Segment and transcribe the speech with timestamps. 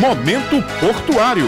[0.00, 1.46] Momento Portuário.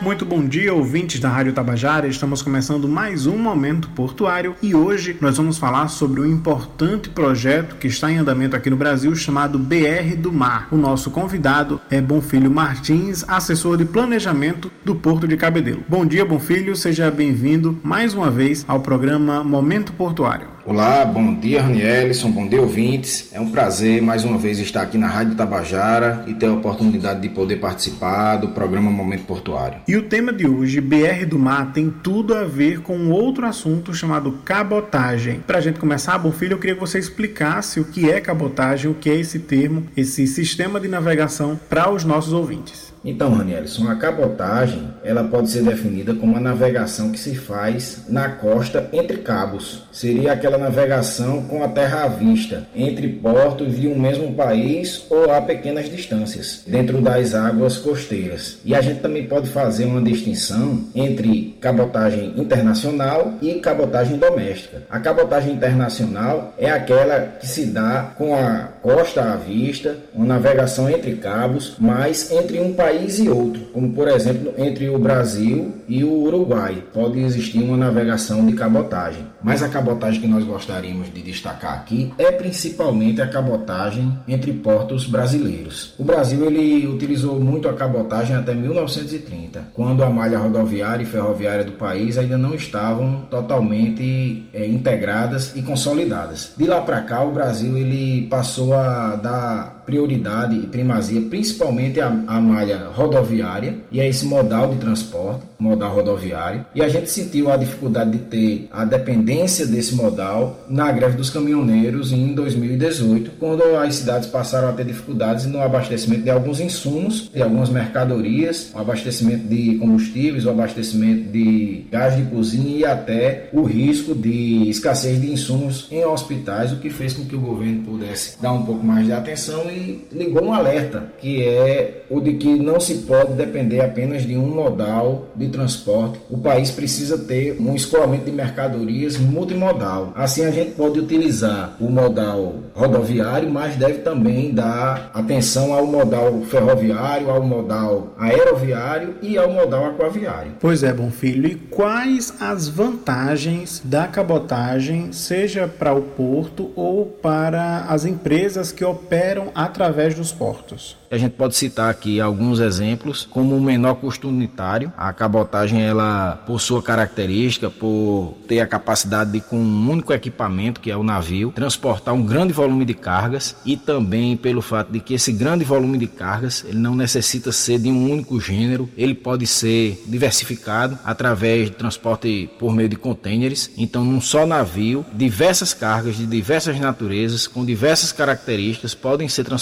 [0.00, 2.08] Muito bom dia, ouvintes da Rádio Tabajara.
[2.08, 7.76] Estamos começando mais um Momento Portuário e hoje nós vamos falar sobre um importante projeto
[7.76, 10.68] que está em andamento aqui no Brasil chamado BR do Mar.
[10.70, 15.84] O nosso convidado é Bonfilho Martins, assessor de planejamento do Porto de Cabedelo.
[15.86, 20.57] Bom dia, Bonfilho, seja bem-vindo mais uma vez ao programa Momento Portuário.
[20.68, 23.30] Olá, bom dia Ranielson, bom dia ouvintes.
[23.32, 27.22] É um prazer mais uma vez estar aqui na Rádio Tabajara e ter a oportunidade
[27.22, 29.78] de poder participar do programa Momento Portuário.
[29.88, 33.94] E o tema de hoje, BR do Mar, tem tudo a ver com outro assunto
[33.94, 35.40] chamado cabotagem.
[35.40, 38.90] Para a gente começar, bom filho, eu queria que você explicasse o que é cabotagem,
[38.90, 42.87] o que é esse termo, esse sistema de navegação para os nossos ouvintes.
[43.08, 48.28] Então, Ranielson, a cabotagem ela pode ser definida como a navegação que se faz na
[48.28, 49.84] costa entre cabos.
[49.90, 55.32] Seria aquela navegação com a terra à vista, entre portos de um mesmo país ou
[55.32, 58.58] a pequenas distâncias, dentro das águas costeiras.
[58.62, 64.82] E a gente também pode fazer uma distinção entre cabotagem internacional e cabotagem doméstica.
[64.90, 70.90] A cabotagem internacional é aquela que se dá com a costa à vista, uma navegação
[70.90, 75.72] entre cabos, mas entre um país país e outro, como por exemplo entre o Brasil
[75.88, 76.82] e o Uruguai.
[76.92, 82.12] Pode existir uma navegação de cabotagem, mas a cabotagem que nós gostaríamos de destacar aqui
[82.18, 85.94] é principalmente a cabotagem entre portos brasileiros.
[85.96, 91.64] O Brasil ele utilizou muito a cabotagem até 1930, quando a malha rodoviária e ferroviária
[91.64, 96.52] do país ainda não estavam totalmente é, integradas e consolidadas.
[96.56, 102.08] De lá para cá, o Brasil ele passou a dar prioridade e primazia principalmente a,
[102.08, 106.66] a malha rodoviária e a esse modal de transporte, modal rodoviário.
[106.74, 111.30] E a gente sentiu a dificuldade de ter a dependência desse modal na greve dos
[111.30, 117.30] caminhoneiros em 2018, quando as cidades passaram a ter dificuldades no abastecimento de alguns insumos,
[117.32, 123.48] de algumas mercadorias, o abastecimento de combustíveis, o abastecimento de gás de cozinha e até
[123.54, 127.84] o risco de escassez de insumos em hospitais, o que fez com que o governo
[127.84, 129.77] pudesse dar um pouco mais de atenção e
[130.12, 134.46] ligou um alerta, que é o de que não se pode depender apenas de um
[134.46, 136.18] modal de transporte.
[136.30, 140.12] O país precisa ter um escoamento de mercadorias multimodal.
[140.14, 146.40] Assim a gente pode utilizar o modal rodoviário, mas deve também dar atenção ao modal
[146.42, 150.52] ferroviário, ao modal aeroviário e ao modal aquaviário.
[150.60, 151.46] Pois é, bom filho.
[151.46, 158.84] E quais as vantagens da cabotagem, seja para o porto ou para as empresas que
[158.84, 160.96] operam a através dos portos.
[161.10, 164.92] A gente pode citar aqui alguns exemplos, como o menor custo unitário.
[164.96, 170.80] A cabotagem, ela, por sua característica, por ter a capacidade de, com um único equipamento,
[170.80, 175.00] que é o navio, transportar um grande volume de cargas e também pelo fato de
[175.00, 179.14] que esse grande volume de cargas, ele não necessita ser de um único gênero, ele
[179.14, 183.70] pode ser diversificado através de transporte por meio de contêineres.
[183.78, 189.57] Então, num só navio, diversas cargas de diversas naturezas, com diversas características, podem ser transportadas,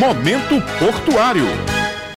[0.00, 1.83] Momento Portuário.